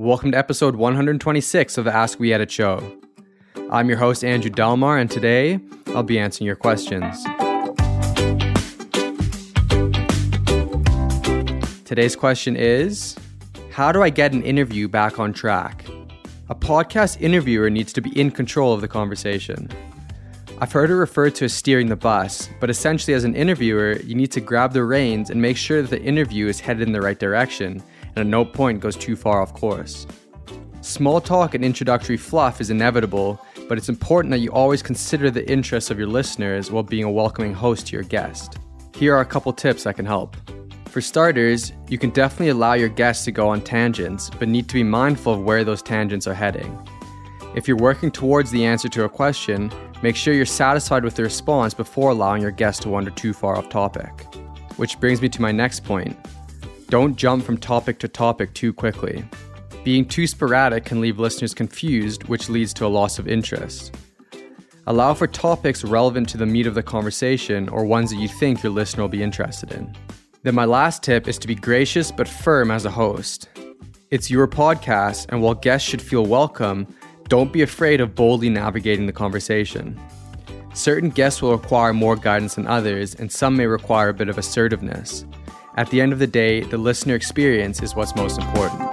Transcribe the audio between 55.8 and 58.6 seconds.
point don't jump from topic to topic